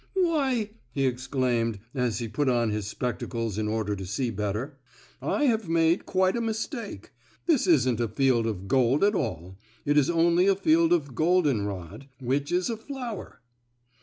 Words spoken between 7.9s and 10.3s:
a field of gold at all, it is